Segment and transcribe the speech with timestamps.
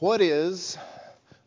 [0.00, 0.78] What is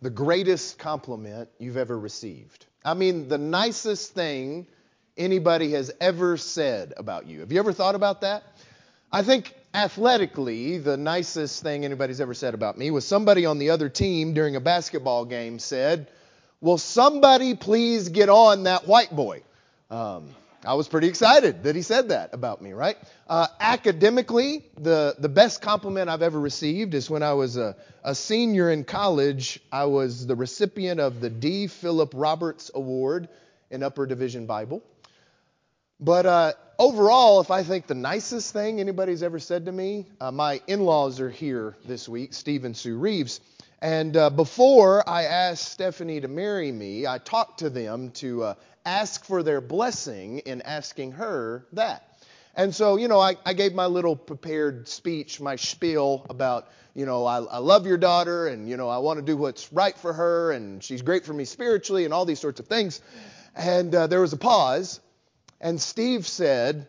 [0.02, 2.66] the greatest compliment you've ever received?
[2.84, 4.68] I mean, the nicest thing
[5.16, 7.40] anybody has ever said about you.
[7.40, 8.44] Have you ever thought about that?
[9.10, 13.70] I think athletically, the nicest thing anybody's ever said about me was somebody on the
[13.70, 16.10] other team during a basketball game said,
[16.60, 19.44] Will somebody please get on that white boy?
[19.90, 20.30] Um,
[20.64, 22.96] I was pretty excited that he said that about me, right?
[23.28, 28.14] Uh, academically, the, the best compliment I've ever received is when I was a, a
[28.14, 29.60] senior in college.
[29.72, 31.66] I was the recipient of the D.
[31.66, 33.28] Philip Roberts Award
[33.72, 34.84] in Upper Division Bible.
[36.00, 40.32] But uh, overall, if I think the nicest thing anybody's ever said to me, uh,
[40.32, 43.40] my in laws are here this week, Steve and Sue Reeves.
[43.82, 48.54] And uh, before I asked Stephanie to marry me, I talked to them to uh,
[48.86, 52.08] ask for their blessing in asking her that.
[52.56, 57.08] And so, you know, I, I gave my little prepared speech, my spiel about, you
[57.08, 59.98] know, I, I love your daughter and, you know, I want to do what's right
[59.98, 63.02] for her and she's great for me spiritually and all these sorts of things.
[63.56, 65.00] And uh, there was a pause.
[65.60, 66.88] And Steve said,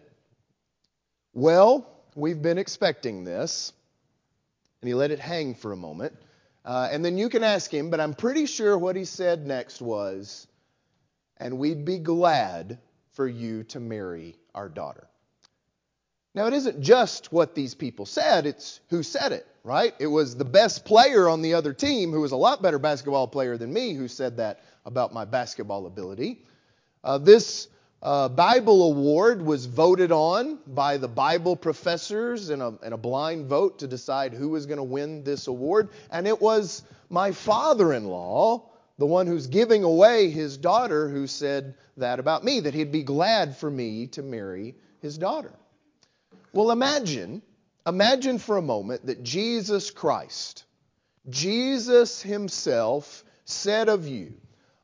[1.33, 3.73] Well, we've been expecting this.
[4.83, 6.13] And he let it hang for a moment.
[6.65, 9.81] Uh, and then you can ask him, but I'm pretty sure what he said next
[9.81, 10.47] was,
[11.39, 12.79] and we'd be glad
[13.13, 15.07] for you to marry our daughter.
[16.35, 19.95] Now, it isn't just what these people said, it's who said it, right?
[19.99, 23.29] It was the best player on the other team, who was a lot better basketball
[23.29, 26.45] player than me, who said that about my basketball ability.
[27.05, 27.69] Uh, this
[28.03, 33.47] uh, Bible award was voted on by the Bible professors in a, in a blind
[33.47, 35.91] vote to decide who was going to win this award.
[36.11, 41.27] And it was my father in law the one who's giving away his daughter, who
[41.27, 45.53] said that about me, that he'd be glad for me to marry his daughter.
[46.53, 47.43] Well, imagine,
[47.87, 50.65] imagine for a moment that Jesus Christ,
[51.31, 54.35] Jesus himself said of you,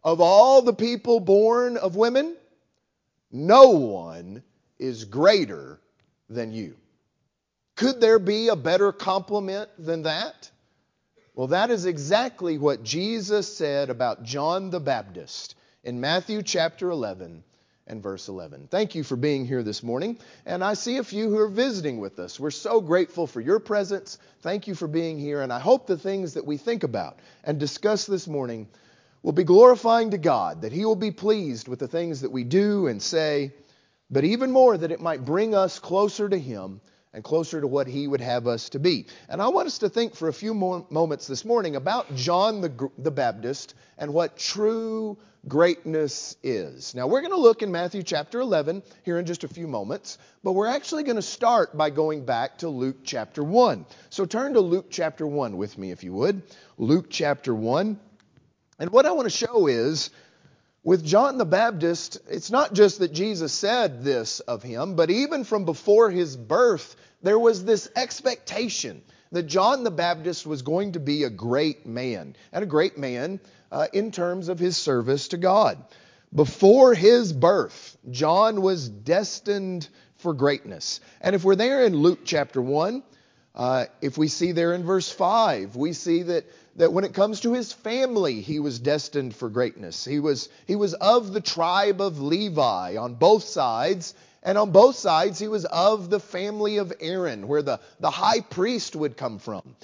[0.02, 2.36] of all the people born of women,
[3.30, 4.42] no one
[4.78, 5.80] is greater
[6.28, 6.76] than you.
[7.76, 10.50] Could there be a better compliment than that?
[11.34, 17.44] Well, that is exactly what Jesus said about John the Baptist in Matthew chapter 11
[17.86, 18.68] and verse 11.
[18.70, 20.18] Thank you for being here this morning.
[20.44, 22.40] And I see a few who are visiting with us.
[22.40, 24.18] We're so grateful for your presence.
[24.42, 25.40] Thank you for being here.
[25.40, 28.68] And I hope the things that we think about and discuss this morning
[29.22, 32.44] will be glorifying to God, that He will be pleased with the things that we
[32.44, 33.52] do and say,
[34.10, 36.80] but even more, that it might bring us closer to Him
[37.12, 39.06] and closer to what he would have us to be.
[39.28, 42.60] And I want us to think for a few more moments this morning about John
[42.60, 46.94] the, the Baptist and what true greatness is.
[46.94, 50.18] Now, we're going to look in Matthew chapter 11 here in just a few moments,
[50.44, 53.86] but we're actually going to start by going back to Luke chapter 1.
[54.10, 56.42] So turn to Luke chapter 1 with me, if you would.
[56.76, 57.98] Luke chapter 1.
[58.78, 60.10] And what I want to show is
[60.84, 65.44] with John the Baptist, it's not just that Jesus said this of him, but even
[65.44, 69.02] from before his birth, there was this expectation
[69.32, 73.40] that John the Baptist was going to be a great man, and a great man
[73.70, 75.84] uh, in terms of his service to God.
[76.34, 81.00] Before his birth, John was destined for greatness.
[81.20, 83.02] And if we're there in Luke chapter 1,
[83.54, 86.44] uh, if we see there in verse 5, we see that
[86.78, 90.04] that when it comes to his family, he was destined for greatness.
[90.04, 94.94] He was, he was of the tribe of Levi on both sides, and on both
[94.94, 99.40] sides, he was of the family of Aaron, where the, the high priest would come
[99.40, 99.74] from.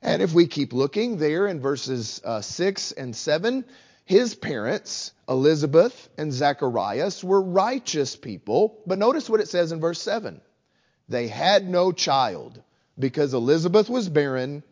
[0.00, 3.66] And if we keep looking there in verses uh, 6 and 7,
[4.06, 8.78] his parents, Elizabeth and Zacharias, were righteous people.
[8.86, 10.40] But notice what it says in verse 7
[11.06, 12.62] they had no child
[12.98, 14.62] because Elizabeth was barren,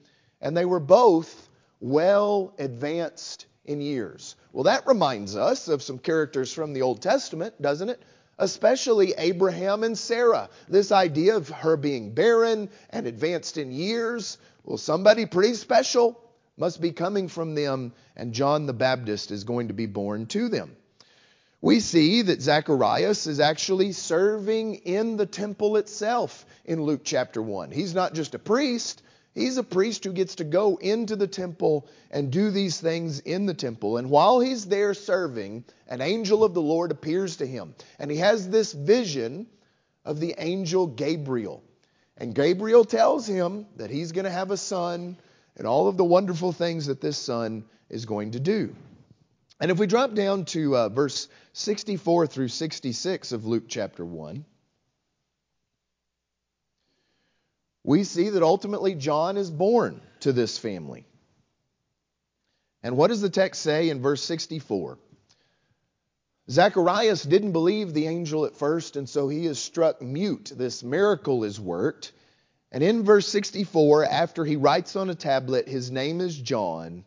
[0.41, 1.48] and they were both
[1.81, 4.37] well advanced in years.
[4.53, 8.03] Well, that reminds us of some characters from the Old Testament, doesn't it?
[8.39, 10.49] Especially Abraham and Sarah.
[10.69, 14.39] This idea of her being barren and advanced in years.
[14.65, 16.21] Well, somebody pretty special
[16.57, 20.49] must be coming from them, and John the Baptist is going to be born to
[20.49, 20.77] them.
[21.61, 27.73] We see that Zacharias is actually serving in the temple itself in Luke chapter 1.
[27.73, 29.03] He's not just a priest,
[29.39, 33.47] He's a priest who gets to go into the temple and do these things in
[33.47, 33.97] the temple.
[33.97, 37.75] And while he's there serving, an angel of the Lord appears to him.
[38.01, 39.47] And he has this vision
[40.05, 41.63] of the angel Gabriel.
[42.17, 45.17] And Gabriel tells him that he's going to have a son
[45.57, 48.75] and all of the wonderful things that this son is going to do.
[49.61, 54.45] And if we drop down to uh, verse 64 through 66 of Luke chapter 1,
[57.85, 61.07] we see that ultimately John is born to this family.
[62.83, 64.99] And what does the text say in verse 64?
[66.51, 70.53] Zacharias didn't believe the angel at first, and so he is struck mute.
[70.55, 72.13] This miracle is worked.
[72.73, 77.05] And in verse 64, after he writes on a tablet, His name is John,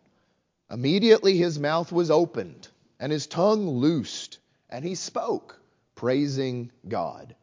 [0.70, 2.68] immediately his mouth was opened
[3.02, 4.38] and his tongue loosed,
[4.70, 5.60] and he spoke,
[5.96, 7.36] praising God.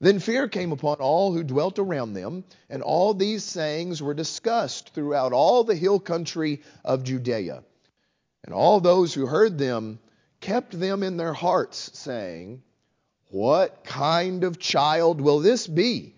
[0.00, 4.90] Then fear came upon all who dwelt around them, and all these sayings were discussed
[4.90, 7.64] throughout all the hill country of Judea.
[8.44, 9.98] And all those who heard them
[10.40, 12.62] kept them in their hearts, saying,
[13.30, 16.14] What kind of child will this be?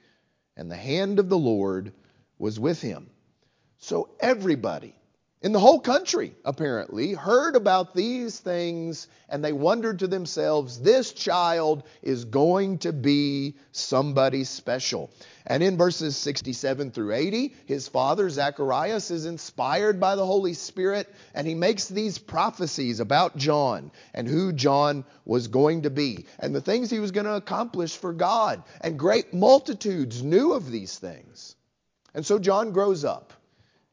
[0.57, 1.93] And the hand of the Lord
[2.39, 3.09] was with him.
[3.79, 4.95] So everybody
[5.43, 11.13] in the whole country, apparently, heard about these things and they wondered to themselves, this
[11.15, 15.11] child is going to be somebody special.
[15.47, 21.09] And in verses 67 through 80, his father, Zacharias, is inspired by the Holy Spirit
[21.33, 26.55] and he makes these prophecies about John and who John was going to be and
[26.55, 28.63] the things he was going to accomplish for God.
[28.83, 31.57] And great multitudes knew of these things.
[32.13, 33.33] And so John grows up.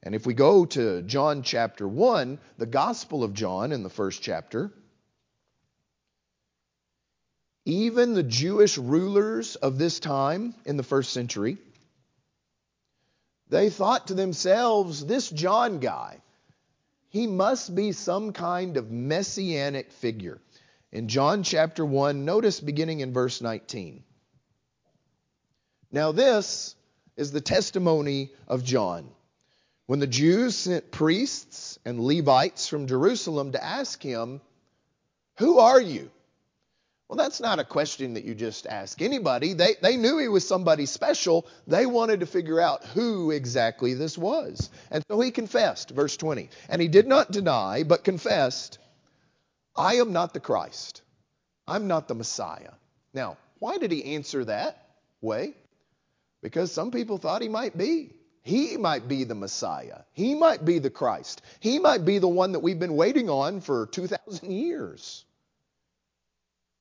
[0.03, 4.21] And if we go to John chapter 1, the Gospel of John in the first
[4.21, 4.71] chapter,
[7.65, 11.57] even the Jewish rulers of this time in the first century,
[13.49, 16.21] they thought to themselves, this John guy,
[17.09, 20.39] he must be some kind of messianic figure.
[20.91, 24.03] In John chapter 1, notice beginning in verse 19.
[25.91, 26.75] Now, this
[27.15, 29.09] is the testimony of John.
[29.87, 34.41] When the Jews sent priests and Levites from Jerusalem to ask him,
[35.37, 36.11] Who are you?
[37.07, 39.53] Well, that's not a question that you just ask anybody.
[39.53, 41.47] They, they knew he was somebody special.
[41.65, 44.69] They wanted to figure out who exactly this was.
[44.91, 46.49] And so he confessed, verse 20.
[46.67, 48.77] And he did not deny, but confessed,
[49.73, 51.01] I am not the Christ.
[51.65, 52.73] I'm not the Messiah.
[53.13, 54.89] Now, why did he answer that
[55.21, 55.53] way?
[56.41, 58.16] Because some people thought he might be.
[58.47, 60.03] He might be the Messiah.
[60.13, 61.41] He might be the Christ.
[61.59, 65.25] He might be the one that we've been waiting on for 2,000 years.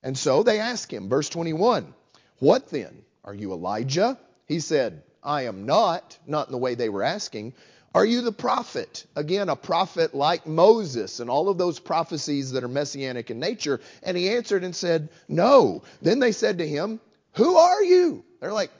[0.01, 1.93] And so they ask him, verse 21,
[2.39, 3.03] What then?
[3.25, 4.17] Are you Elijah?
[4.47, 7.55] He said, I am not, not in the way they were asking.
[7.97, 9.05] Are you the prophet?
[9.17, 13.81] Again, a prophet like Moses and all of those prophecies that are messianic in nature.
[14.05, 15.83] And he answered and said, No.
[16.01, 17.01] Then they said to him,
[17.33, 18.25] Who are you?
[18.41, 18.71] They're like,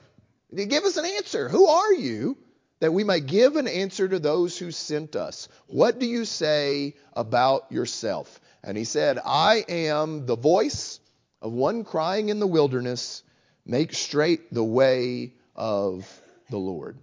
[0.55, 1.49] Give us an answer.
[1.49, 2.37] Who are you?
[2.79, 5.47] That we might give an answer to those who sent us.
[5.67, 8.39] What do you say about yourself?
[8.63, 10.99] And he said, I am the voice
[11.41, 13.23] of one crying in the wilderness,
[13.65, 16.07] make straight the way of
[16.49, 16.97] the Lord.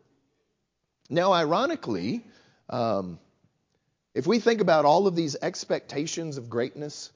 [1.10, 2.24] Now, ironically,
[2.70, 3.18] um,
[4.14, 7.10] if we think about all of these expectations of greatness,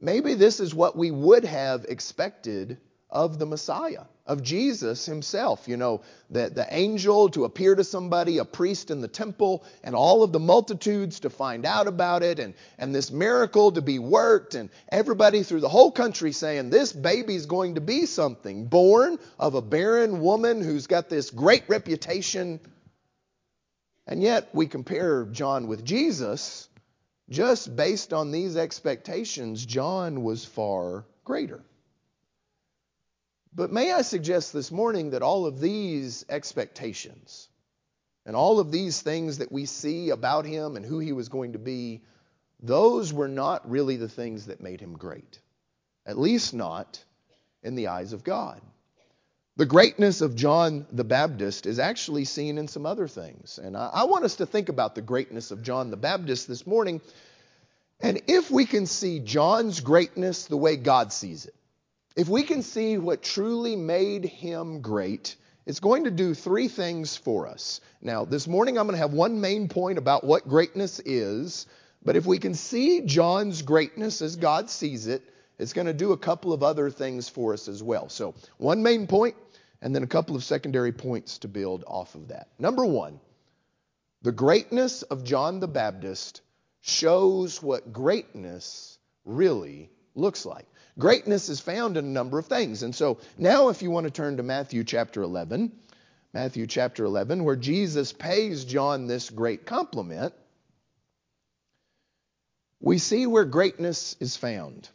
[0.00, 2.78] maybe this is what we would have expected
[3.14, 5.68] of the Messiah, of Jesus himself.
[5.68, 9.94] You know, the, the angel to appear to somebody, a priest in the temple, and
[9.94, 14.00] all of the multitudes to find out about it, and, and this miracle to be
[14.00, 19.18] worked, and everybody through the whole country saying, This baby's going to be something, born
[19.38, 22.58] of a barren woman who's got this great reputation.
[24.06, 26.68] And yet we compare John with Jesus.
[27.30, 31.62] Just based on these expectations, John was far greater.
[33.54, 37.48] But may I suggest this morning that all of these expectations
[38.26, 41.52] and all of these things that we see about him and who he was going
[41.52, 42.02] to be,
[42.60, 45.38] those were not really the things that made him great.
[46.04, 47.02] At least not
[47.62, 48.60] in the eyes of God.
[49.56, 53.60] The greatness of John the Baptist is actually seen in some other things.
[53.62, 57.00] And I, want us to think about the greatness of John the Baptist this morning.
[58.00, 61.54] And if we can see John's greatness the way God sees it,
[62.16, 67.16] if we can see what truly made him great, it's going to do three things
[67.16, 67.80] for us.
[68.00, 71.66] Now, this morning I'm going to have one main point about what greatness is,
[72.04, 75.22] but if we can see John's greatness as God sees it,
[75.58, 78.08] it's going to do a couple of other things for us as well.
[78.08, 79.36] So, one main point,
[79.80, 82.48] and then a couple of secondary points to build off of that.
[82.58, 83.20] Number one,
[84.22, 86.42] the greatness of John the Baptist
[86.80, 90.66] shows what greatness really looks like.
[90.98, 92.82] Greatness is found in a number of things.
[92.82, 95.72] And so now, if you want to turn to Matthew chapter 11,
[96.32, 100.34] Matthew chapter 11, where Jesus pays John this great compliment,
[102.80, 104.88] we see where greatness is found.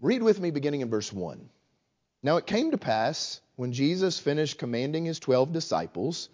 [0.00, 1.48] Read with me beginning in verse 1.
[2.22, 6.28] Now it came to pass, when Jesus finished commanding his twelve disciples,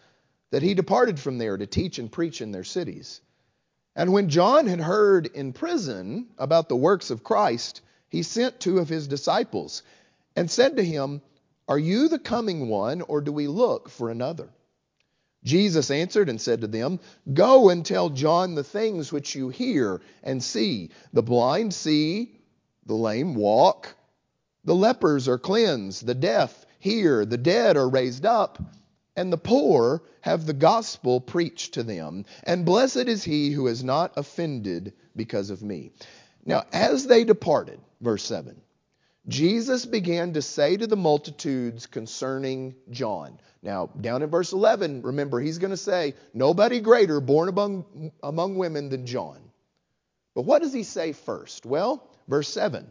[0.51, 3.21] that he departed from there to teach and preach in their cities.
[3.97, 8.79] And when John had heard in prison about the works of Christ, he sent two
[8.79, 9.83] of his disciples
[10.37, 11.23] and said to him,
[11.69, 14.51] Are you the coming one, or do we look for another?
[15.43, 17.01] Jesus answered and said to them,
[17.33, 20.91] Go and tell John the things which you hear and see.
[21.13, 22.37] The blind see,
[22.87, 23.95] the lame walk,
[24.65, 28.59] the lepers are cleansed, the deaf hear, the dead are raised up,
[29.21, 32.25] and the poor have the gospel preached to them.
[32.43, 35.93] And blessed is he who is not offended because of me.
[36.47, 38.59] Now, as they departed, verse 7,
[39.29, 43.39] Jesus began to say to the multitudes concerning John.
[43.63, 48.57] Now, down in verse 11, remember, he's going to say, Nobody greater born among, among
[48.57, 49.39] women than John.
[50.35, 51.67] But what does he say first?
[51.67, 52.87] Well, verse 7.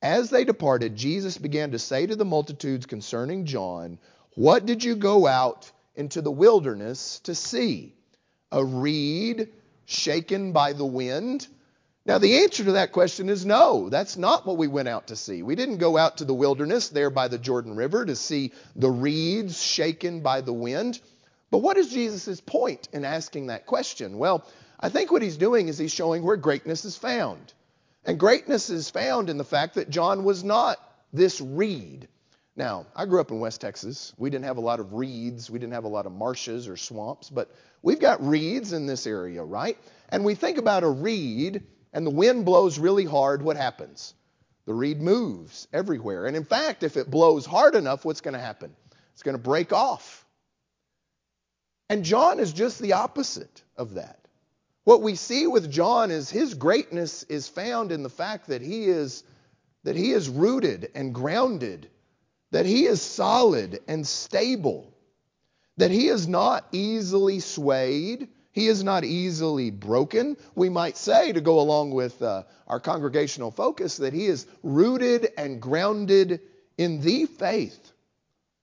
[0.00, 3.98] As they departed, Jesus began to say to the multitudes concerning John,
[4.40, 7.94] What did you go out into the wilderness to see?
[8.50, 9.50] A reed
[9.84, 11.46] shaken by the wind?
[12.06, 13.90] Now, the answer to that question is no.
[13.90, 15.42] That's not what we went out to see.
[15.42, 18.90] We didn't go out to the wilderness there by the Jordan River to see the
[18.90, 21.00] reeds shaken by the wind.
[21.50, 24.16] But what is Jesus' point in asking that question?
[24.16, 24.46] Well,
[24.80, 27.52] I think what he's doing is he's showing where greatness is found.
[28.06, 30.78] And greatness is found in the fact that John was not
[31.12, 32.08] this reed.
[32.56, 34.12] Now, I grew up in West Texas.
[34.18, 36.76] We didn't have a lot of reeds, we didn't have a lot of marshes or
[36.76, 37.50] swamps, but
[37.82, 39.78] we've got reeds in this area, right?
[40.08, 44.14] And we think about a reed and the wind blows really hard, what happens?
[44.66, 46.26] The reed moves everywhere.
[46.26, 48.74] And in fact, if it blows hard enough, what's going to happen?
[49.14, 50.24] It's going to break off.
[51.88, 54.20] And John is just the opposite of that.
[54.84, 58.84] What we see with John is his greatness is found in the fact that he
[58.84, 59.24] is
[59.82, 61.88] that he is rooted and grounded,
[62.50, 64.92] that he is solid and stable,
[65.76, 70.36] that he is not easily swayed, he is not easily broken.
[70.54, 75.28] We might say, to go along with uh, our congregational focus, that he is rooted
[75.38, 76.40] and grounded
[76.76, 77.92] in the faith.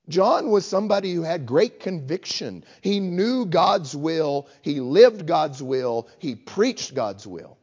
[0.09, 2.63] John was somebody who had great conviction.
[2.81, 7.57] He knew God's will, he lived God's will, he preached God's will.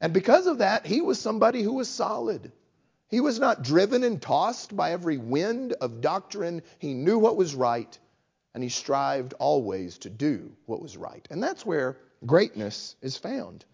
[0.00, 2.52] And because of that, he was somebody who was solid.
[3.14, 6.64] He was not driven and tossed by every wind of doctrine.
[6.80, 7.96] He knew what was right
[8.52, 11.24] and he strived always to do what was right.
[11.30, 13.64] And that's where greatness is found.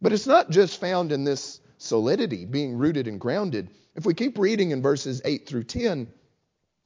[0.00, 3.68] But it's not just found in this solidity, being rooted and grounded.
[3.94, 6.08] If we keep reading in verses 8 through 10,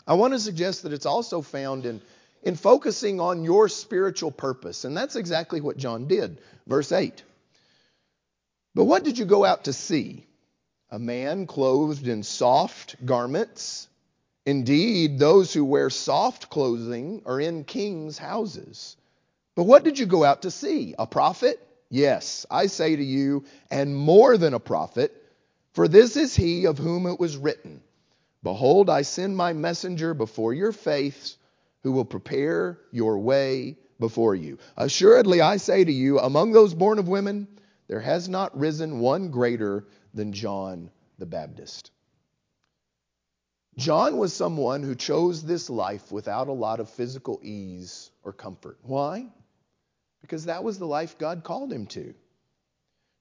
[0.05, 2.03] I want to suggest that it's also found in,
[2.43, 4.85] in focusing on your spiritual purpose.
[4.85, 6.41] And that's exactly what John did.
[6.67, 7.23] Verse 8.
[8.75, 10.27] But what did you go out to see?
[10.93, 13.89] A man clothed in soft garments
[14.45, 18.97] Indeed, those who wear soft clothing are in kings' houses.
[19.55, 20.97] But what did you go out to see?
[20.99, 21.61] A prophet?
[21.89, 25.15] Yes, I say to you, and more than a prophet,
[25.75, 27.83] for this is he of whom it was written
[28.43, 31.37] Behold, I send my messenger before your face,
[31.85, 34.59] who will prepare your way before you.
[34.77, 37.47] Assuredly, I say to you, among those born of women,
[37.87, 39.85] there has not risen one greater
[40.15, 41.91] than John the Baptist.
[43.79, 48.79] John was someone who chose this life without a lot of physical ease or comfort.
[48.83, 49.27] Why?
[50.21, 52.15] Because that was the life God called him to.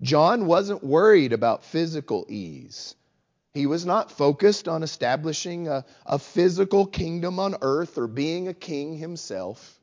[0.01, 2.95] John wasn't worried about physical ease.
[3.53, 8.53] He was not focused on establishing a, a, physical kingdom on earth or being a
[8.53, 9.79] king himself.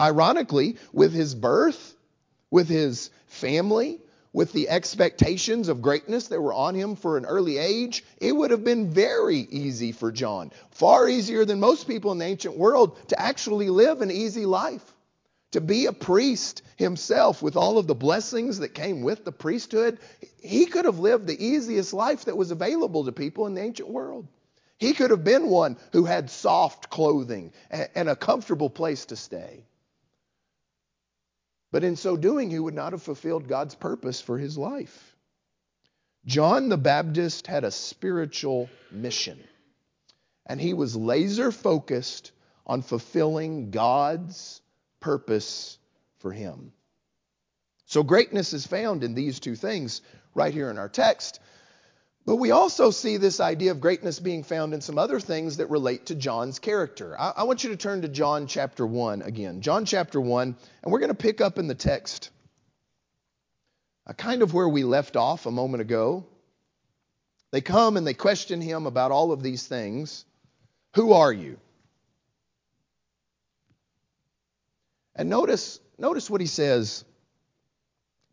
[0.00, 1.94] Ironically, with his birth,
[2.50, 4.00] with his family,
[4.34, 8.50] with the expectations of greatness that were on him for an early age, it would
[8.50, 12.98] have been very easy for John, far easier than most people in the ancient world,
[13.08, 14.82] to actually live an easy life.
[15.52, 20.00] To be a priest himself with all of the blessings that came with the priesthood,
[20.42, 23.88] he could have lived the easiest life that was available to people in the ancient
[23.88, 24.26] world.
[24.78, 29.64] He could have been one who had soft clothing and a comfortable place to stay.
[31.74, 35.16] But in so doing, he would not have fulfilled God's purpose for his life.
[36.24, 39.42] John the Baptist had a spiritual mission,
[40.46, 42.30] and he was laser focused
[42.64, 44.60] on fulfilling God's
[45.00, 45.76] purpose
[46.18, 46.72] for him.
[47.86, 50.00] So greatness is found in these two things
[50.32, 51.40] right here in our text.
[52.26, 55.68] But we also see this idea of greatness being found in some other things that
[55.68, 57.18] relate to John's character.
[57.18, 59.60] I, I, want you to turn to John chapter 1 again.
[59.60, 62.30] John chapter 1, and we're going to pick up in the text
[64.06, 66.24] uh, kind of where we left off a moment ago.
[67.50, 70.24] They come and they question him about all of these things.
[70.94, 71.58] Who are you?
[75.14, 77.04] And notice, notice what he says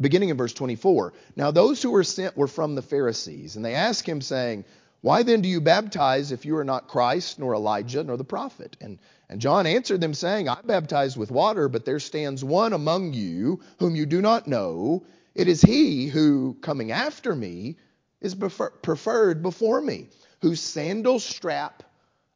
[0.02, 1.14] beginning in verse 24.
[1.36, 4.66] Now those who were sent were from the Pharisees, and they asked him, saying,
[5.02, 8.78] Why then do you baptize if you are not Christ, nor Elijah, nor the prophet?
[8.82, 13.14] And, and John answered them, saying, I baptize with water, but there stands one among
[13.14, 15.06] you whom you do not know.
[15.34, 17.78] It is he who, coming after me,
[18.20, 20.10] is preferred before me,
[20.42, 21.84] whose sandal strap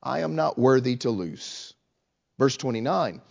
[0.01, 1.73] I am not worthy to loose.
[2.37, 3.21] Verse 29.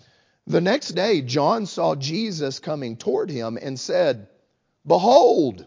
[0.46, 4.28] The next day, John saw Jesus coming toward him and said,
[4.86, 5.66] Behold,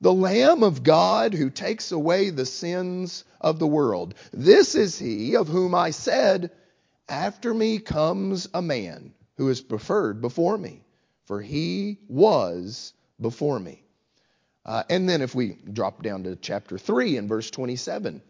[0.00, 4.14] the Lamb of God who takes away the sins of the world.
[4.32, 6.50] This is he of whom I said,
[7.08, 10.82] After me comes a man who is preferred before me,
[11.24, 13.84] for he was before me.
[14.64, 18.22] Uh, and then if we drop down to chapter 3 and verse 27.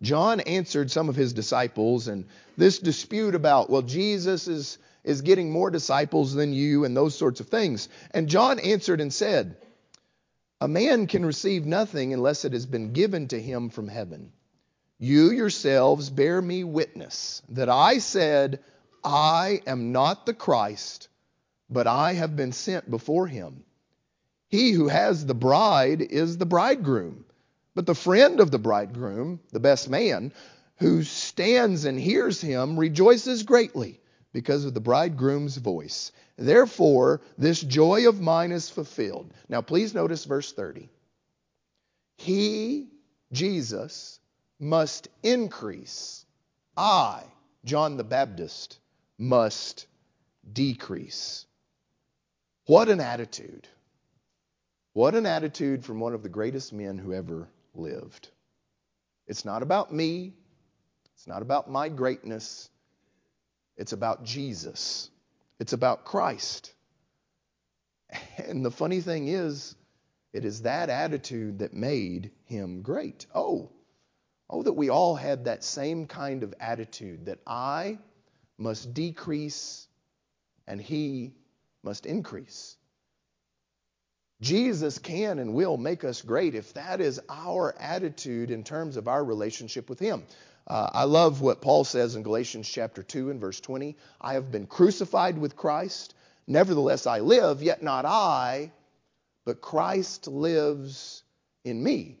[0.00, 2.26] John answered some of his disciples, and
[2.56, 7.40] this dispute about, well, Jesus is, is getting more disciples than you, and those sorts
[7.40, 7.88] of things.
[8.10, 9.56] And John answered and said,
[10.60, 14.32] A man can receive nothing unless it has been given to him from heaven.
[14.98, 18.60] You yourselves bear me witness that I said,
[19.04, 21.08] I am not the Christ,
[21.68, 23.64] but I have been sent before him.
[24.48, 27.25] He who has the bride is the bridegroom.
[27.76, 30.32] But the friend of the bridegroom, the best man,
[30.78, 34.00] who stands and hears him, rejoices greatly
[34.32, 36.10] because of the bridegroom's voice.
[36.38, 39.30] Therefore, this joy of mine is fulfilled.
[39.50, 40.88] Now, please notice verse 30.
[42.16, 42.88] He,
[43.30, 44.20] Jesus,
[44.58, 46.24] must increase.
[46.78, 47.24] I,
[47.66, 48.78] John the Baptist,
[49.18, 49.86] must
[50.50, 51.44] decrease.
[52.64, 53.68] What an attitude.
[54.94, 58.28] What an attitude from one of the greatest men who ever lived.
[59.26, 60.34] It's not about me,
[61.14, 62.68] it's not about my greatness,
[63.76, 65.10] it's about Jesus,
[65.58, 66.72] it's about Christ.
[68.38, 69.74] And the funny thing is,
[70.32, 73.26] it is that attitude that made him great.
[73.34, 73.70] Oh,
[74.50, 77.98] oh, that we all had that same kind of attitude that I
[78.58, 79.88] must decrease
[80.66, 81.32] and he
[81.82, 82.75] must increase.
[84.42, 89.08] Jesus can and will make us great if that is our attitude in terms of
[89.08, 90.24] our relationship with Him.
[90.66, 93.96] Uh, I love what Paul says in Galatians chapter 2 and verse 20.
[94.20, 96.14] I have been crucified with Christ.
[96.46, 98.72] Nevertheless, I live, yet not I,
[99.46, 101.22] but Christ lives
[101.64, 102.18] in me.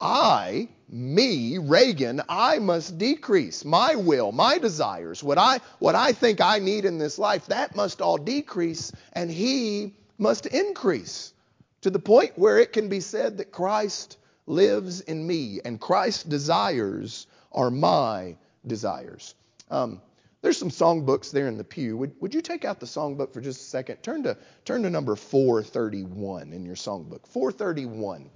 [0.00, 3.66] I, me, Reagan, I must decrease.
[3.66, 7.76] My will, my desires, what I, what I think I need in this life, that
[7.76, 11.34] must all decrease, and He must increase
[11.82, 16.24] to the point where it can be said that Christ lives in me and Christ's
[16.24, 19.34] desires are my desires.
[19.70, 20.00] Um,
[20.42, 21.96] there's some songbooks there in the pew.
[21.98, 24.02] Would, would you take out the songbook for just a second?
[24.02, 27.26] Turn to, turn to number 431 in your songbook.
[27.26, 28.30] 431.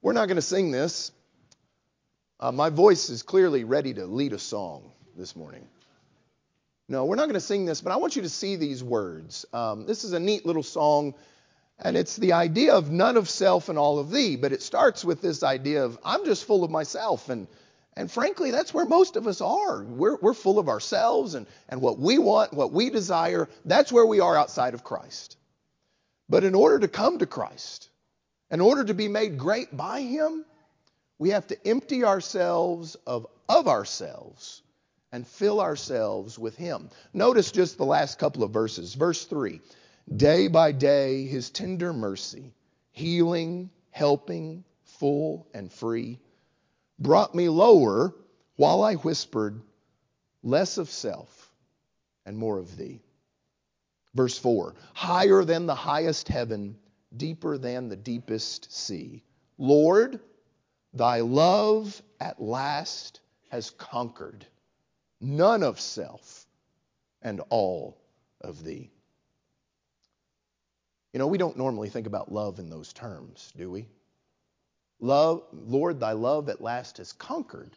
[0.00, 1.12] We're not going to sing this.
[2.40, 5.68] Uh, my voice is clearly ready to lead a song this morning.
[6.92, 9.46] No, we're not going to sing this, but I want you to see these words.
[9.54, 11.14] Um, this is a neat little song,
[11.78, 15.02] and it's the idea of none of self and all of thee, but it starts
[15.02, 17.30] with this idea of I'm just full of myself.
[17.30, 17.48] And,
[17.96, 19.82] and frankly, that's where most of us are.
[19.82, 23.48] We're, we're full of ourselves and, and what we want, what we desire.
[23.64, 25.38] That's where we are outside of Christ.
[26.28, 27.88] But in order to come to Christ,
[28.50, 30.44] in order to be made great by Him,
[31.18, 34.61] we have to empty ourselves of, of ourselves
[35.12, 36.88] and fill ourselves with Him.
[37.12, 38.94] Notice just the last couple of verses.
[38.94, 39.60] Verse 3
[40.16, 42.54] Day by day, His tender mercy,
[42.90, 46.18] healing, helping, full, and free,
[46.98, 48.14] brought me lower
[48.56, 49.60] while I whispered,
[50.42, 51.52] Less of self
[52.26, 53.02] and more of Thee.
[54.14, 56.76] Verse 4 Higher than the highest heaven,
[57.16, 59.22] deeper than the deepest sea.
[59.58, 60.20] Lord,
[60.94, 63.20] Thy love at last
[63.50, 64.46] has conquered
[65.22, 66.46] none of self,
[67.22, 67.96] and all
[68.40, 68.90] of thee.
[71.12, 73.86] You know, we don't normally think about love in those terms, do we?
[74.98, 77.76] Love, Lord, thy love at last has conquered.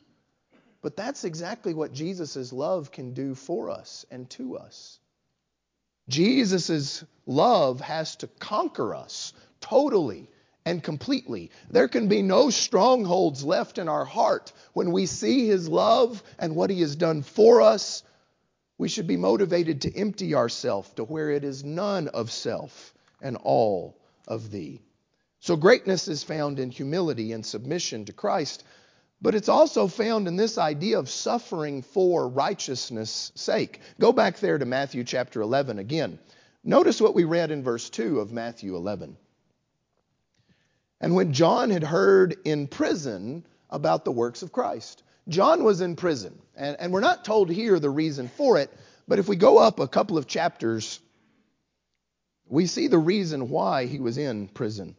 [0.81, 4.99] But that's exactly what Jesus' love can do for us and to us.
[6.07, 10.29] Jesus' love has to conquer us totally
[10.65, 11.51] and completely.
[11.69, 16.55] There can be no strongholds left in our heart when we see His love and
[16.55, 18.03] what He has done for us.
[18.77, 23.37] We should be motivated to empty ourselves to where it is none of self and
[23.37, 23.97] all
[24.27, 24.81] of Thee.
[25.39, 28.63] So greatness is found in humility and submission to Christ,
[29.21, 33.79] but it's also found in this idea of suffering for righteousness' sake.
[33.99, 36.17] Go back there to Matthew chapter 11 again.
[36.63, 39.17] Notice what we read in verse 2 of Matthew 11.
[41.01, 45.95] And when John had heard in prison about the works of Christ, John was in
[45.95, 48.71] prison, and, and we're not told here the reason for it,
[49.07, 50.99] but if we go up a couple of chapters,
[52.47, 54.95] we see the reason why he was in prison.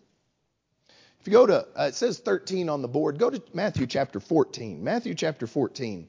[1.21, 4.21] If you go to, uh, it says 13 on the board, go to Matthew chapter
[4.21, 4.85] 14.
[4.85, 6.09] Matthew chapter 14,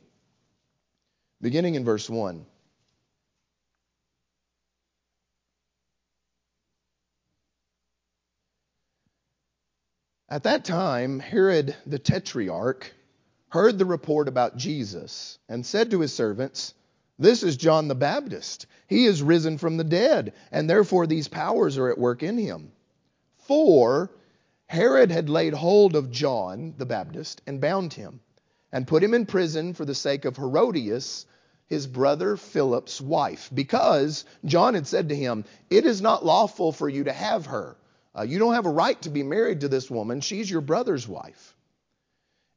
[1.41, 2.45] beginning in verse 1.
[10.30, 12.94] At that time, Herod the Tetrarch
[13.48, 16.74] heard the report about Jesus and said to his servants,
[17.18, 18.66] This is John the Baptist.
[18.88, 22.74] He is risen from the dead, and therefore these powers are at work in him.
[23.38, 24.12] For
[24.66, 28.20] Herod had laid hold of John the Baptist and bound him
[28.70, 31.26] and put him in prison for the sake of Herodias,
[31.68, 36.90] his brother Philip's wife, because John had said to him, It is not lawful for
[36.90, 37.78] you to have her.
[38.18, 40.22] Uh, you don't have a right to be married to this woman.
[40.22, 41.56] She's your brother's wife.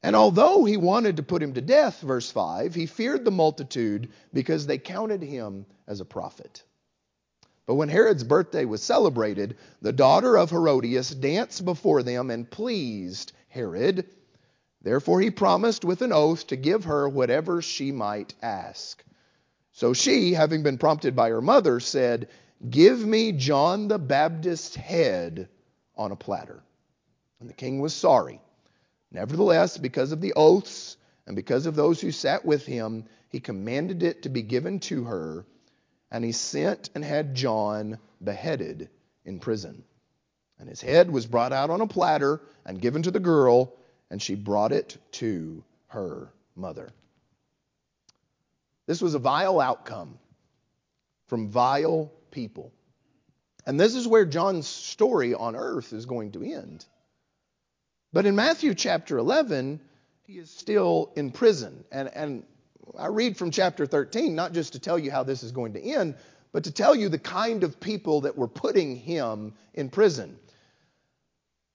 [0.03, 4.11] And although he wanted to put him to death, verse 5, he feared the multitude
[4.33, 6.63] because they counted him as a prophet.
[7.67, 13.33] But when Herod's birthday was celebrated, the daughter of Herodias danced before them and pleased
[13.49, 14.07] Herod.
[14.81, 19.05] Therefore he promised with an oath to give her whatever she might ask.
[19.73, 22.29] So she, having been prompted by her mother, said,
[22.69, 25.49] Give me John the Baptist's head
[25.97, 26.63] on a platter.
[27.41, 28.41] And the king was sorry.
[29.11, 30.97] Nevertheless, because of the oaths
[31.27, 35.05] and because of those who sat with him, he commanded it to be given to
[35.05, 35.47] her
[36.11, 38.91] and he sent and had John beheaded
[39.25, 39.85] in prison.
[40.59, 43.73] And his head was brought out on a platter and given to the girl,
[44.11, 46.91] and she brought it to her mother.
[48.87, 50.19] This was a vile outcome
[51.29, 52.73] from vile people.
[53.67, 56.85] And this is where John's story on earth is going to end.
[58.13, 59.81] But in Matthew chapter 11,
[60.25, 61.85] he is still in prison.
[61.93, 62.43] And, and
[62.99, 65.83] I read from chapter 13, not just to tell you how this is going to
[65.83, 66.17] end,
[66.53, 70.39] but to tell you the kind of people that were putting him in prison.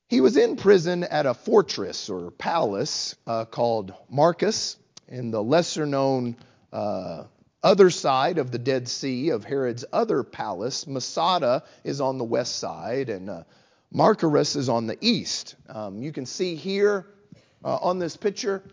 [0.07, 4.75] He was in prison at a fortress or palace uh, called Machaerus
[5.07, 6.35] in the lesser known
[6.71, 7.23] uh,
[7.65, 10.87] other side of the Dead Sea of Herod's other palace.
[10.87, 13.43] Masada is on the west side, and uh,
[13.93, 15.55] Machaerus is on the east.
[15.67, 17.07] Um, you can see here
[17.63, 18.63] uh, on this picture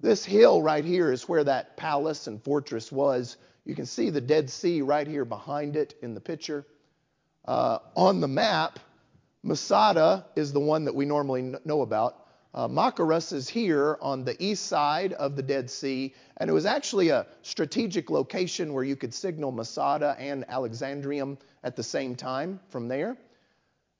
[0.00, 3.36] this hill right here is where that palace and fortress was.
[3.64, 6.64] You can see the Dead Sea right here behind it in the picture.
[7.44, 8.78] Uh, on the map,
[9.42, 12.27] Masada is the one that we normally know about.
[12.54, 16.66] Uh, Machaerus is here on the east side of the Dead Sea, and it was
[16.66, 22.58] actually a strategic location where you could signal Masada and Alexandrium at the same time
[22.70, 23.16] from there.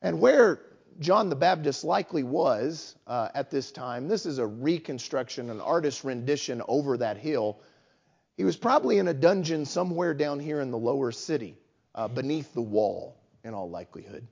[0.00, 0.60] And where
[1.00, 4.08] John the Baptist likely was uh, at this time.
[4.08, 7.60] This is a reconstruction, an artist's rendition over that hill.
[8.36, 11.56] He was probably in a dungeon somewhere down here in the lower city,
[11.94, 14.26] uh, beneath the wall, in all likelihood.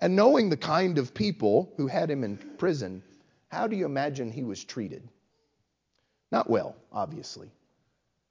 [0.00, 3.02] And knowing the kind of people who had him in prison,
[3.52, 5.08] how do you imagine he was treated?
[6.32, 7.52] Not well, obviously.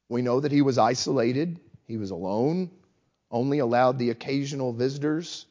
[0.09, 2.71] We know that he was isolated, he was alone,
[3.29, 5.45] only allowed the occasional visitors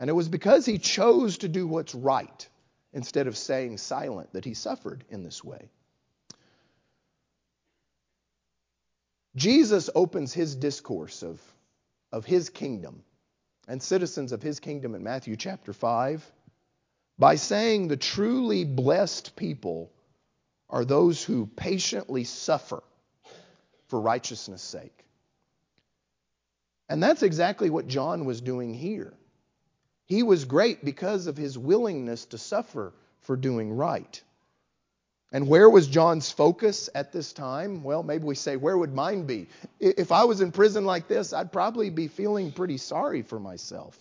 [0.00, 2.48] and it was because he chose to do what's right
[2.92, 5.70] instead of staying silent that he suffered in this way.
[9.36, 11.40] Jesus opens his discourse of,
[12.12, 13.02] of his kingdom
[13.66, 16.24] and citizens of his kingdom in Matthew chapter 5
[17.18, 19.90] by saying the truly blessed people
[20.68, 22.82] are those who patiently suffer
[23.88, 25.04] for righteousness' sake.
[26.88, 29.14] And that's exactly what John was doing here.
[30.06, 34.22] He was great because of his willingness to suffer for doing right.
[35.32, 37.82] And where was John's focus at this time?
[37.82, 39.48] Well, maybe we say, where would mine be?
[39.80, 43.98] If I was in prison like this, I'd probably be feeling pretty sorry for myself.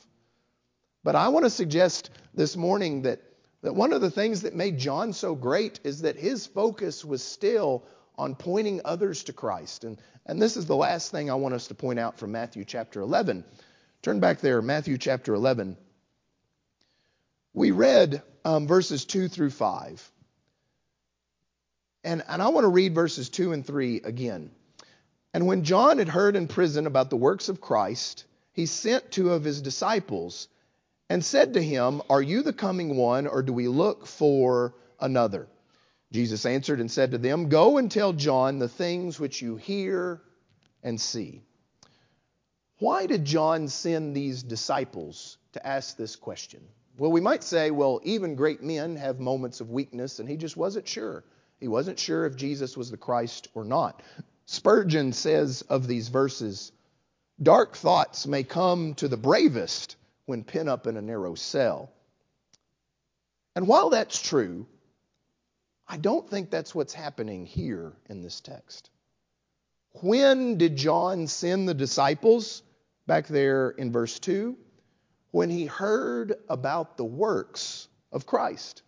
[1.04, 3.22] But I want to suggest this morning that,
[3.62, 7.22] that one of the things that made John so great is that his focus was
[7.22, 7.84] still
[8.18, 9.84] on pointing others to Christ.
[9.84, 12.64] And, and this is the last thing I want us to point out from Matthew
[12.64, 13.44] chapter 11.
[14.02, 15.78] Turn back there, Matthew chapter 11.
[17.54, 20.12] We read um, verses 2 through 5.
[22.06, 24.52] And, and I want to read verses 2 and 3 again.
[25.34, 29.32] And when John had heard in prison about the works of Christ, he sent two
[29.32, 30.48] of his disciples
[31.10, 35.48] and said to him, Are you the coming one, or do we look for another?
[36.12, 40.22] Jesus answered and said to them, Go and tell John the things which you hear
[40.84, 41.44] and see.
[42.80, 46.62] Why did John send these disciples to ask this question?
[46.98, 50.58] Well, we might say, well, even great men have moments of weakness, and he just
[50.58, 51.24] wasn't sure.
[51.60, 54.04] He wasn't sure if Jesus was the Christ or not.
[54.46, 56.72] Spurgeon says of these verses,
[57.42, 61.92] dark thoughts may come to the bravest when pent up in a narrow cell.
[63.56, 64.66] And while that's true,
[65.88, 68.90] I don't think that's what's happening here in this text.
[70.02, 72.64] When did John send the disciples?
[73.06, 74.58] Back there in verse 2.
[75.32, 78.82] When he heard about the works of Christ.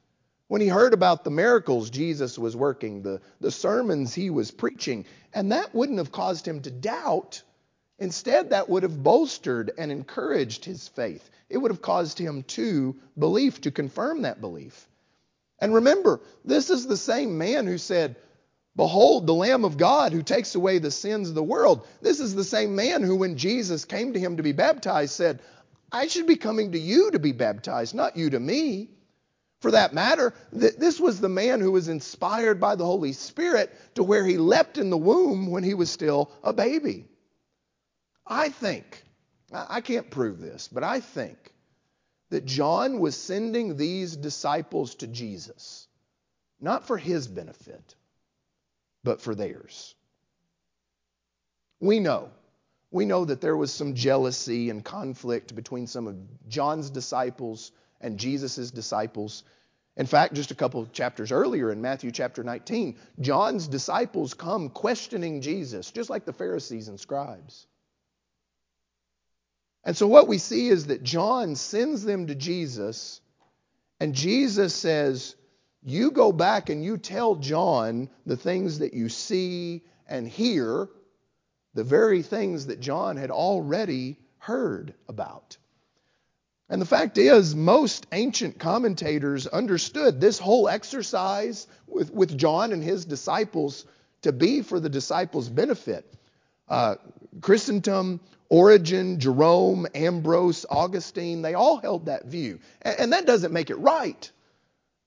[0.48, 5.06] When he heard about the miracles Jesus was working, the, the sermons he was preaching.
[5.34, 7.42] And that wouldn't have caused him to doubt.
[7.98, 11.30] Instead, that would have bolstered and encouraged his faith.
[11.50, 14.88] It would have caused him to belief, to confirm that belief.
[15.60, 18.18] And remember, this is the same man who said,
[18.76, 21.88] Behold, the Lamb of God who takes away the sins of the world.
[22.02, 25.40] This is the same man who, when Jesus came to him to be baptized, said,
[25.92, 28.90] I should be coming to you to be baptized, not you to me.
[29.62, 34.04] For that matter, this was the man who was inspired by the Holy Spirit to
[34.04, 37.06] where he leapt in the womb when he was still a baby.
[38.28, 39.04] I think,
[39.52, 41.54] I can't prove this, but I think
[42.30, 45.88] that John was sending these disciples to Jesus,
[46.60, 47.96] not for his benefit,
[49.04, 49.94] but for theirs.
[51.80, 52.32] We know.
[52.90, 56.16] We know that there was some jealousy and conflict between some of
[56.48, 59.44] John's disciples and Jesus' disciples.
[59.98, 64.70] In fact, just a couple of chapters earlier in Matthew chapter 19, John's disciples come
[64.70, 67.68] questioning Jesus, just like the Pharisees and scribes.
[69.86, 73.22] And so what we see is that John sends them to Jesus,
[74.00, 75.36] and Jesus says,
[75.84, 80.90] You go back and you tell John the things that you see and hear,
[81.76, 85.58] the very things that John had already heard about.
[86.68, 92.84] And the fact is, most ancient commentators understood this whole exercise with, with John and
[92.84, 93.86] his disciples
[94.24, 96.12] to be for the disciples' benefit.
[96.68, 96.96] Uh,
[97.42, 102.60] Chrysostom Origen, Jerome, Ambrose, Augustine, they all held that view.
[102.82, 104.32] And that doesn't make it right,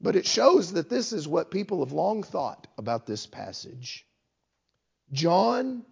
[0.01, 4.07] but it shows that this is what people have long thought about this passage.
[5.13, 5.85] John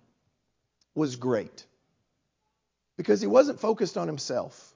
[0.94, 1.64] was great
[2.96, 4.74] because he wasn't focused on himself.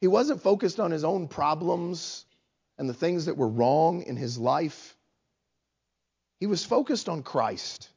[0.00, 2.26] He wasn't focused on his own problems
[2.76, 4.96] and the things that were wrong in his life.
[6.40, 7.88] He was focused on Christ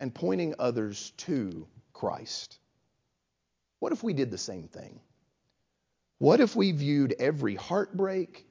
[0.00, 2.58] and pointing others to Christ.
[3.78, 5.00] What if we did the same thing?
[6.18, 8.46] What if we viewed every heartbreak,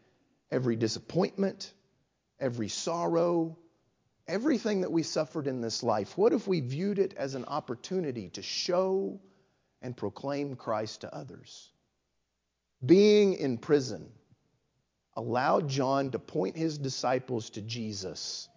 [0.51, 1.73] every disappointment,
[2.39, 3.57] every sorrow,
[4.27, 8.29] everything that we suffered in this life, what if we viewed it as an opportunity
[8.29, 9.19] to show
[9.81, 11.71] and proclaim Christ to others?
[12.85, 14.11] Being in prison
[15.15, 18.47] allowed John to point his disciples to Jesus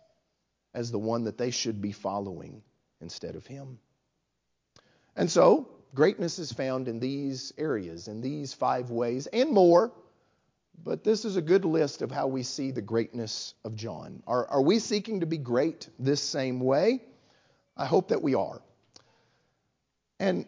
[0.75, 2.63] as the one that they should be following
[3.01, 3.79] instead of him.
[5.17, 9.93] And so, greatness is found in these areas, in these five ways, and more.
[10.85, 14.23] But this is a good list of how we see the greatness of John.
[14.27, 17.03] Are, are we seeking to be great this same way?
[17.77, 18.63] I hope that we are.
[20.21, 20.47] And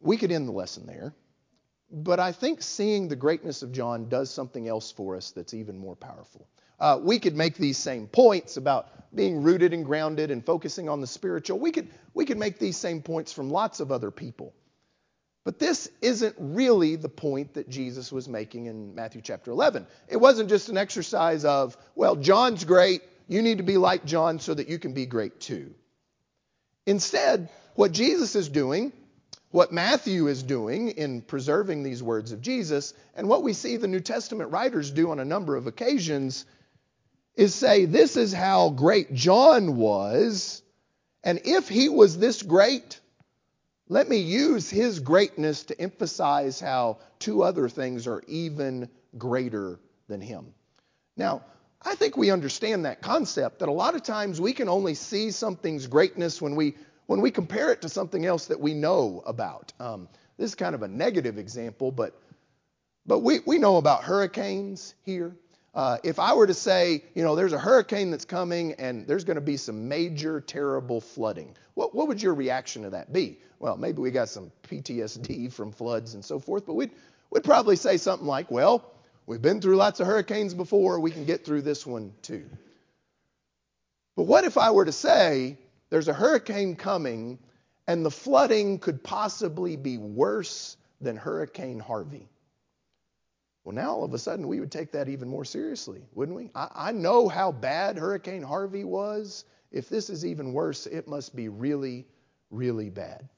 [0.00, 1.14] we could end the lesson there.
[1.90, 5.78] But I think seeing the greatness of John does something else for us that's even
[5.78, 6.48] more powerful.
[6.78, 11.00] Uh, we could make these same points about being rooted and grounded and focusing on
[11.00, 11.58] the spiritual.
[11.58, 14.52] We could, we could make these same points from lots of other people.
[15.44, 19.86] But this isn't really the point that Jesus was making in Matthew chapter 11.
[20.08, 24.40] It wasn't just an exercise of, well, John's great, you need to be like John
[24.40, 25.72] so that you can be great too.
[26.84, 28.92] Instead, what Jesus is doing,
[29.52, 33.88] what Matthew is doing in preserving these words of Jesus, and what we see the
[33.88, 36.44] New Testament writers do on a number of occasions
[37.36, 40.62] is say, This is how great John was,
[41.22, 43.00] and if he was this great,
[43.88, 50.20] let me use his greatness to emphasize how two other things are even greater than
[50.20, 50.54] him.
[51.16, 51.42] Now,
[51.82, 55.30] I think we understand that concept that a lot of times we can only see
[55.30, 56.74] something's greatness when we
[57.06, 59.72] when we compare it to something else that we know about.
[59.78, 62.20] Um, this is kind of a negative example, but
[63.06, 65.36] But we, we know about hurricanes here.
[65.76, 69.24] Uh, if I were to say, you know, there's a hurricane that's coming and there's
[69.24, 73.38] going to be some major, terrible flooding, what, what would your reaction to that be?
[73.58, 76.92] Well, maybe we got some PTSD from floods and so forth, but we'd,
[77.30, 78.90] we'd probably say something like, well,
[79.26, 82.48] we've been through lots of hurricanes before, we can get through this one too.
[84.16, 85.58] But what if I were to say,
[85.90, 87.38] there's a hurricane coming
[87.86, 92.30] and the flooding could possibly be worse than Hurricane Harvey?
[93.66, 96.52] Well, now all of a sudden we would take that even more seriously, wouldn't we?
[96.54, 99.44] I, I, know how bad Hurricane Harvey was.
[99.72, 102.06] If this is even worse, it must be really,
[102.52, 103.28] really bad.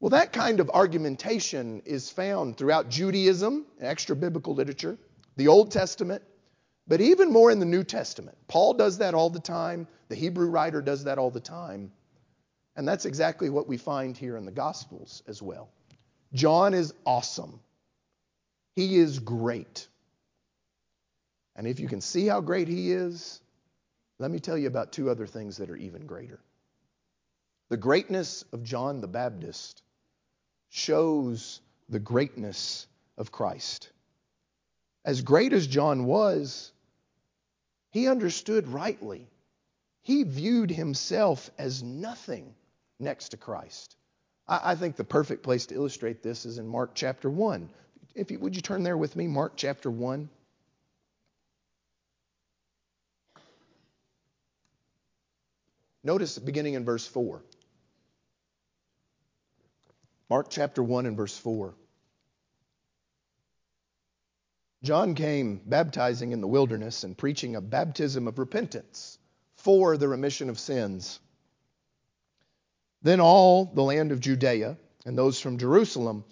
[0.00, 4.98] Well, that kind of argumentation is found throughout Judaism, extra biblical literature,
[5.36, 6.24] the Old Testament,
[6.88, 8.36] but even more in the New Testament.
[8.48, 11.92] Paul does that all the time, the Hebrew writer does that all the time.
[12.74, 15.68] And that's exactly what we find here in the Gospels as well.
[16.32, 17.60] John is awesome.
[18.76, 19.88] He is great.
[21.56, 23.40] And if you can see how great he is,
[24.18, 26.38] let me tell you about two other things that are even greater.
[27.70, 29.82] The greatness of John the Baptist
[30.68, 32.86] shows the greatness
[33.16, 33.90] of Christ.
[35.04, 36.72] As great as John was,
[37.90, 39.26] he understood rightly.
[40.02, 42.54] He viewed himself as nothing
[42.98, 43.96] next to Christ.
[44.48, 47.68] I, think the perfect place to illustrate this is in Mark chapter 1,
[48.16, 50.28] if you, would you turn there with me, Mark chapter 1?
[56.02, 57.42] Notice beginning in verse 4.
[60.30, 61.74] Mark chapter 1 and verse 4.
[64.82, 69.18] John came baptizing in the wilderness and preaching a baptism of repentance
[69.56, 71.18] for the remission of sins.
[73.02, 76.24] Then all the land of Judea and those from Jerusalem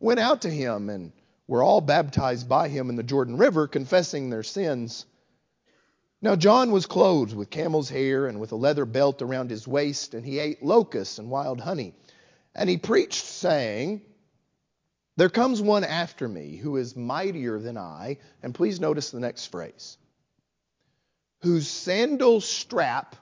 [0.00, 1.12] went out to him and
[1.48, 5.06] were all baptized by him in the Jordan River, confessing their sins.
[6.20, 10.14] Now John was clothed with camel's hair and with a leather belt around his waist,
[10.14, 11.94] and he ate locusts and wild honey.
[12.54, 14.02] And he preached, saying,
[15.16, 18.18] There comes one after me who is mightier than I.
[18.42, 19.96] And please notice the next phrase
[21.40, 23.16] whose sandal strap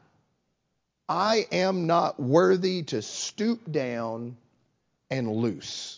[1.09, 4.37] I am not worthy to stoop down
[5.11, 5.96] and loose.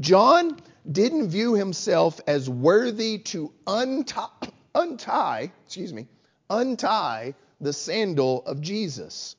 [0.00, 0.58] John
[0.90, 4.28] didn't view himself as worthy to untie,
[4.74, 6.08] untie, excuse me,
[6.48, 9.36] untie the sandal of Jesus.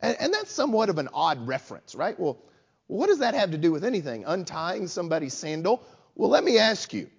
[0.00, 2.18] And, and, that's somewhat of an odd reference, right?
[2.18, 2.38] Well,
[2.86, 4.24] what does that have to do with anything?
[4.24, 5.82] Untying somebody's sandal?
[6.14, 7.10] Well, let me ask you,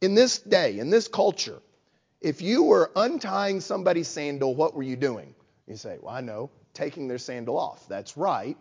[0.00, 1.60] in this day, in this culture,
[2.22, 5.34] if you were untying somebody's sandal, what were you doing?
[5.66, 7.86] You say, well, I know, taking their sandal off.
[7.88, 8.56] That's right.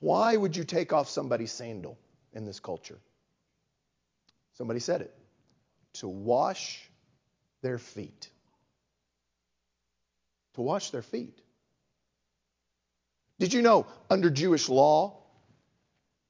[0.00, 1.96] Why would you take off somebody's sandal?
[2.32, 2.98] In this culture.
[4.54, 5.14] Somebody said it
[5.94, 6.88] to wash
[7.62, 8.28] their feet.
[10.54, 11.38] To wash their feet.
[13.38, 15.18] Did you know under Jewish law,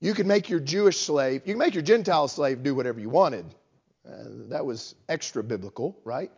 [0.01, 3.11] you could make your Jewish slave, you can make your Gentile slave do whatever you
[3.11, 3.45] wanted.
[4.07, 6.31] Uh, that was extra biblical, right?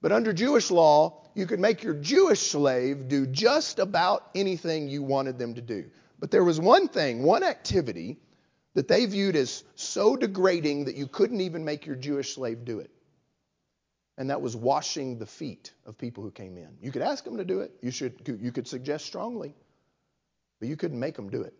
[0.00, 5.02] But under Jewish law, you could make your Jewish slave do just about anything you
[5.02, 5.90] wanted them to do.
[6.18, 8.18] But there was one thing, one activity
[8.74, 12.80] that they viewed as so degrading that you couldn't even make your Jewish slave do
[12.80, 12.90] it.
[14.16, 16.76] And that was washing the feet of people who came in.
[16.82, 17.72] You could ask them to do it.
[17.80, 19.54] You, should, you could suggest strongly,
[20.58, 21.54] but you couldn't make them do it.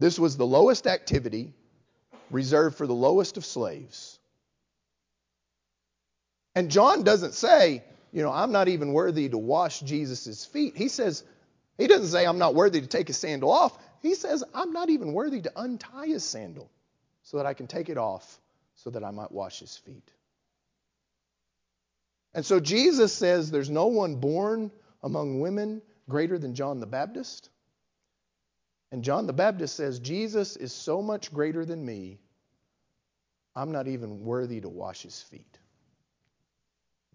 [0.00, 1.54] This was the lowest activity
[2.30, 4.18] reserved for the lowest of slaves.
[6.54, 10.76] And John doesn't say, you know, I'm not even worthy to wash Jesus' feet.
[10.76, 11.24] He says,
[11.78, 13.76] he doesn't say, I'm not worthy to take his sandal off.
[14.04, 16.70] He says, I'm not even worthy to untie his sandal
[17.22, 18.38] so that I can take it off
[18.74, 20.12] so that I might wash his feet.
[22.34, 24.70] And so Jesus says, There's no one born
[25.02, 27.48] among women greater than John the Baptist.
[28.92, 32.20] And John the Baptist says, Jesus is so much greater than me,
[33.56, 35.58] I'm not even worthy to wash his feet.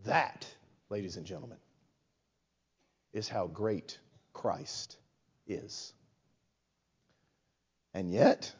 [0.06, 0.48] That,
[0.90, 1.60] ladies and gentlemen,
[3.14, 4.00] is how great
[4.34, 4.98] Christ
[5.46, 5.94] is.
[7.94, 8.54] And yet,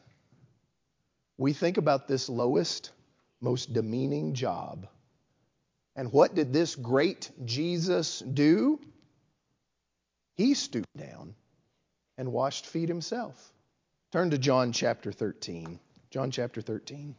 [1.38, 2.90] we think about this lowest,
[3.40, 4.86] most demeaning job.
[5.96, 8.80] And what did this great Jesus do?
[10.34, 11.34] He stooped down
[12.18, 13.52] and washed feet himself.
[14.12, 15.78] Turn to John chapter 13.
[16.10, 17.14] John chapter 13.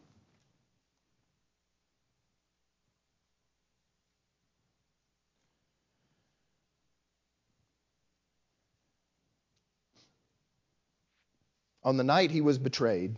[11.84, 13.16] on the night he was betrayed.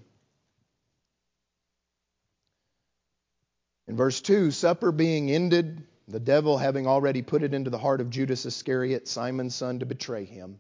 [3.86, 8.00] In verse 2, supper being ended, the devil having already put it into the heart
[8.00, 10.58] of Judas Iscariot, Simon's son, to betray him.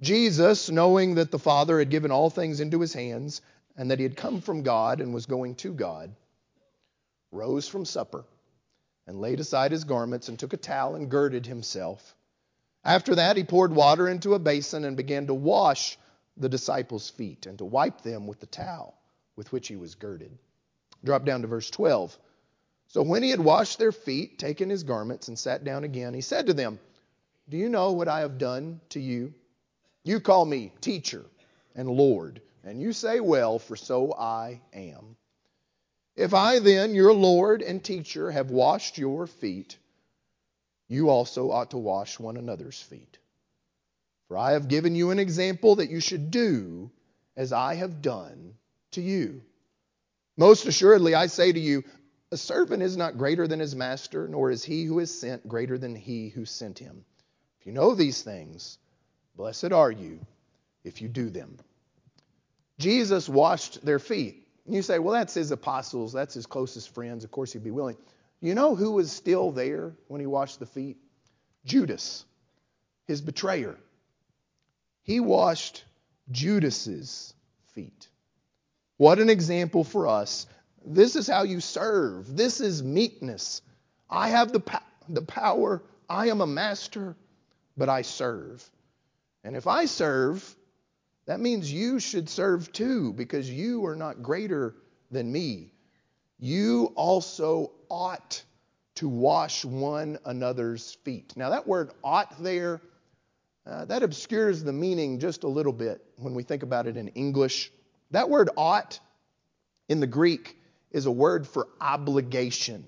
[0.00, 3.40] Jesus, knowing that the Father had given all things into his hands,
[3.76, 6.14] and that he had come from God and was going to God,
[7.30, 8.24] rose from supper
[9.06, 12.14] and laid aside his garments and took a towel and girded himself.
[12.84, 15.98] After that, he poured water into a basin and began to wash
[16.40, 18.98] the disciples' feet and to wipe them with the towel
[19.36, 20.36] with which he was girded.
[21.04, 22.18] Drop down to verse 12.
[22.88, 26.20] So when he had washed their feet, taken his garments, and sat down again, he
[26.20, 26.80] said to them,
[27.48, 29.32] Do you know what I have done to you?
[30.02, 31.24] You call me teacher
[31.76, 35.16] and Lord, and you say, Well, for so I am.
[36.16, 39.78] If I then, your Lord and teacher, have washed your feet,
[40.88, 43.19] you also ought to wash one another's feet.
[44.30, 46.92] For I have given you an example that you should do
[47.36, 48.54] as I have done
[48.92, 49.42] to you.
[50.36, 51.82] Most assuredly, I say to you,
[52.30, 55.78] a servant is not greater than his master, nor is he who is sent greater
[55.78, 57.04] than he who sent him.
[57.58, 58.78] If you know these things,
[59.34, 60.20] blessed are you
[60.84, 61.58] if you do them.
[62.78, 64.46] Jesus washed their feet.
[64.64, 67.24] You say, well, that's his apostles, that's his closest friends.
[67.24, 67.96] Of course, he'd be willing.
[68.40, 70.98] You know who was still there when he washed the feet?
[71.64, 72.24] Judas,
[73.08, 73.76] his betrayer.
[75.02, 75.84] He washed
[76.30, 77.34] Judas's
[77.74, 78.08] feet.
[78.96, 80.46] What an example for us.
[80.84, 82.36] This is how you serve.
[82.36, 83.62] This is meekness.
[84.08, 84.78] I have the, po-
[85.08, 85.82] the power.
[86.08, 87.16] I am a master,
[87.76, 88.68] but I serve.
[89.44, 90.56] And if I serve,
[91.26, 94.74] that means you should serve too, because you are not greater
[95.10, 95.72] than me.
[96.38, 98.42] You also ought
[98.96, 101.34] to wash one another's feet.
[101.36, 102.80] Now, that word ought there,
[103.70, 107.08] uh, that obscures the meaning just a little bit when we think about it in
[107.08, 107.70] English.
[108.10, 108.98] That word ought
[109.88, 110.56] in the Greek
[110.90, 112.84] is a word for obligation,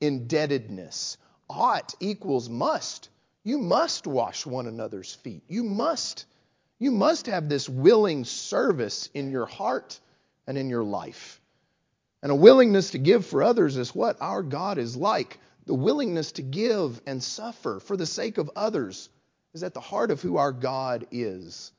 [0.00, 1.18] indebtedness.
[1.50, 3.10] Ought equals must.
[3.44, 5.42] You must wash one another's feet.
[5.48, 6.24] You must.
[6.78, 10.00] You must have this willing service in your heart
[10.46, 11.42] and in your life.
[12.22, 15.38] And a willingness to give for others is what our God is like.
[15.66, 19.10] The willingness to give and suffer for the sake of others
[19.56, 21.72] is at the heart of who our God is.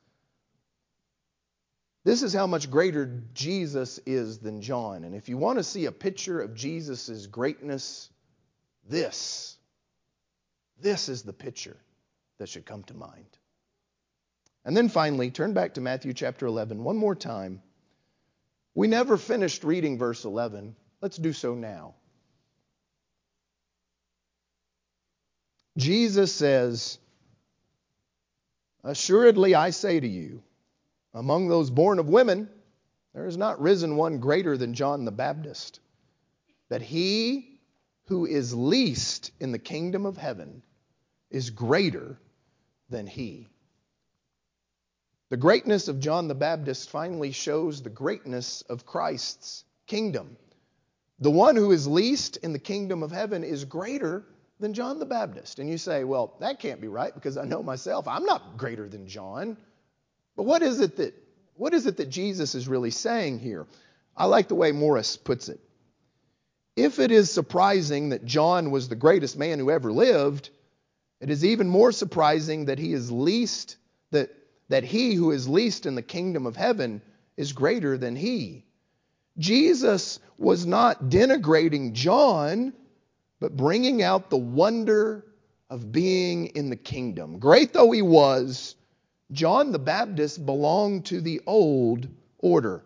[2.04, 5.04] This is how much greater Jesus is than John.
[5.04, 8.10] And if you want to see a picture of Jesus' greatness,
[8.90, 9.58] this,
[10.82, 11.78] this is the picture
[12.40, 13.38] that should come to mind.
[14.66, 17.62] And then finally, turn back to Matthew chapter 11 one more time.
[18.74, 20.76] We never finished reading verse 11.
[21.00, 21.94] Let's do so now.
[25.78, 26.98] Jesus says,
[28.88, 30.42] Assuredly I say to you,
[31.14, 32.50] among those born of women,
[33.14, 35.82] there has not risen one greater than John the Baptist.
[36.70, 37.60] But he
[38.06, 40.64] who is least in the kingdom of heaven
[41.30, 42.18] is greater
[42.90, 43.50] than he.
[45.32, 50.38] The greatness of John the Baptist finally shows the greatness of Christ's kingdom.
[51.20, 54.24] The one who is least in the kingdom of heaven is greater
[54.60, 55.60] than John the Baptist.
[55.60, 58.08] And you say, well, that can't be right because I know myself.
[58.08, 59.58] I'm not greater than John.
[60.36, 61.14] But what is it that
[61.56, 63.66] what is it that Jesus is really saying here?
[64.16, 65.60] I like the way Morris puts it.
[66.76, 70.52] If it is surprising that John was the greatest man who ever lived,
[71.20, 73.78] it is even more surprising that he is least
[74.12, 74.30] that
[74.70, 77.02] that he who is least in the kingdom of heaven
[77.38, 78.66] is greater than he.
[79.38, 82.74] Jesus was not denigrating John,
[83.40, 85.26] but bringing out the wonder
[85.70, 87.40] of being in the kingdom.
[87.40, 88.76] Great though he was,
[89.32, 92.08] John the Baptist belonged to the old
[92.40, 92.84] order.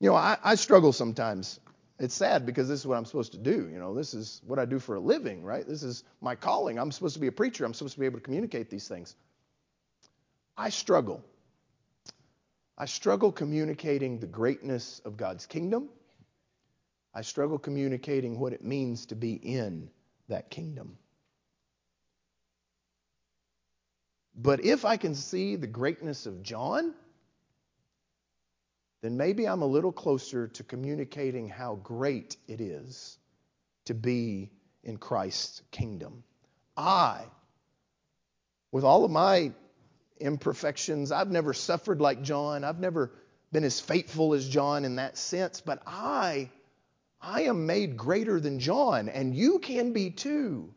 [0.00, 1.60] You know, I, I, struggle sometimes.
[1.98, 3.68] It's sad because this is what I'm supposed to do.
[3.72, 5.66] You know, this is what I do for a living, right?
[5.66, 6.78] This is my calling.
[6.78, 7.64] I'm supposed to be a preacher.
[7.64, 9.14] I'm supposed to be able to communicate these things.
[10.56, 11.22] I struggle.
[12.76, 15.88] I struggle communicating the greatness of God's kingdom.
[17.14, 19.90] I struggle communicating what it means to be in
[20.28, 20.96] that kingdom.
[24.34, 26.94] But if I can see the greatness of John,
[29.02, 33.18] then maybe I'm a little closer to communicating how great it is
[33.84, 34.50] to be
[34.82, 36.24] in Christ's kingdom.
[36.76, 37.24] I,
[38.70, 39.52] with all of my
[40.18, 42.64] imperfections, I've never suffered like John.
[42.64, 43.10] I've never
[43.50, 46.48] been as faithful as John in that sense, but I
[47.22, 50.74] I am made greater than John, and you can be too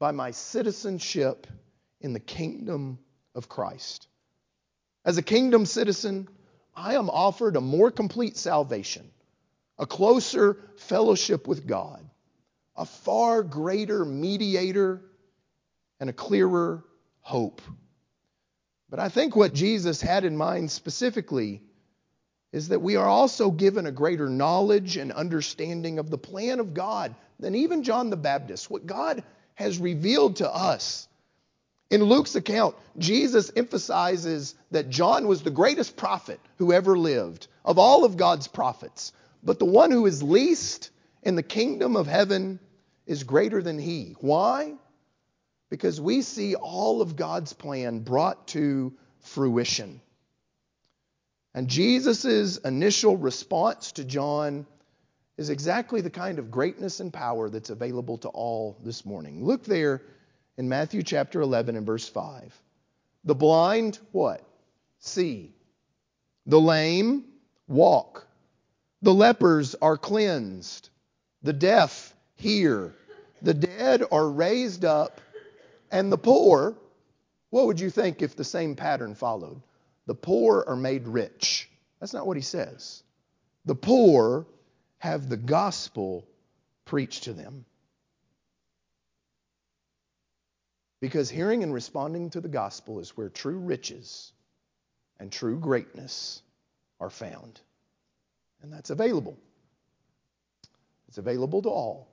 [0.00, 1.46] by my citizenship
[2.00, 2.98] in the kingdom
[3.34, 4.08] of Christ.
[5.04, 6.28] As a kingdom citizen,
[6.74, 9.08] I am offered a more complete salvation,
[9.78, 12.04] a closer fellowship with God,
[12.76, 15.00] a far greater mediator,
[16.00, 16.84] and a clearer
[17.20, 17.62] hope.
[18.90, 21.62] But I think what Jesus had in mind specifically
[22.52, 26.74] is that we are also given a greater knowledge and understanding of the plan of
[26.74, 28.70] God than even John the Baptist.
[28.70, 29.22] What God
[29.54, 31.08] has revealed to us.
[31.90, 37.78] In Luke's account, Jesus emphasizes that John was the greatest prophet who ever lived of
[37.78, 39.12] all of God's prophets.
[39.42, 40.90] But the one who is least
[41.22, 42.60] in the kingdom of heaven
[43.06, 44.14] is greater than he.
[44.20, 44.74] Why?
[45.70, 50.00] Because we see all of God's plan brought to fruition.
[51.54, 54.66] And Jesus' initial response to John
[55.36, 59.44] is exactly the kind of greatness and power that's available to all this morning.
[59.44, 60.02] Look there
[60.56, 62.54] in Matthew chapter 11 and verse 5.
[63.24, 64.42] The blind, what?
[64.98, 65.54] See.
[66.46, 67.24] The lame,
[67.68, 68.26] walk.
[69.02, 70.90] The lepers are cleansed.
[71.42, 72.94] The deaf hear.
[73.42, 75.20] The dead are raised up.
[75.90, 76.76] And the poor,
[77.50, 79.62] what would you think if the same pattern followed?
[80.08, 81.70] The poor are made rich.
[82.00, 83.02] That's not what he says.
[83.66, 84.46] The poor
[84.96, 86.26] have the gospel
[86.86, 87.66] preached to them.
[91.02, 94.32] Because hearing and responding to the gospel is where true riches
[95.20, 96.40] and true greatness
[96.98, 97.60] are found.
[98.62, 99.36] And that's available.
[101.08, 102.08] It's available to all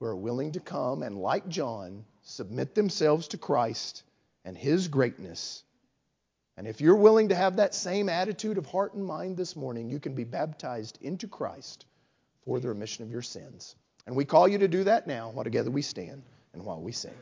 [0.00, 4.04] who are willing to come and, like John, submit themselves to Christ
[4.46, 5.62] and his greatness.
[6.56, 9.90] And if you're willing to have that same attitude of heart and mind this morning,
[9.90, 11.86] you can be baptized into Christ
[12.44, 13.74] for the remission of your sins.
[14.06, 16.92] And we call you to do that now while together we stand and while we
[16.92, 17.14] sing.